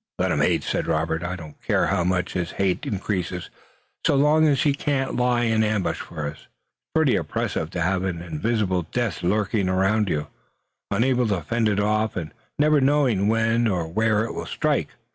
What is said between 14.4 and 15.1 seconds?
strike."